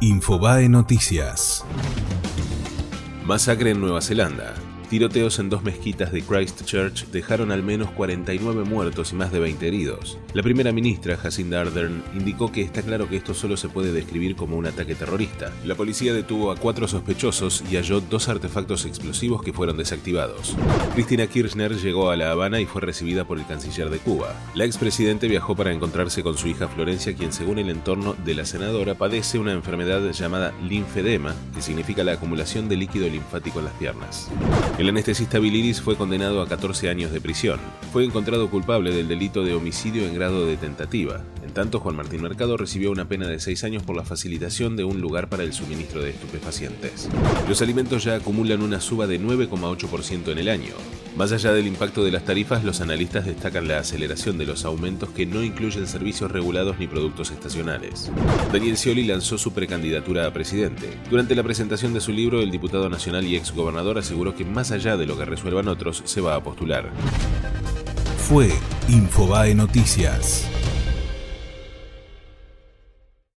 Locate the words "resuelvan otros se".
65.24-66.20